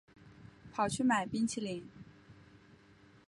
[0.73, 1.87] 跑去买冰淇淋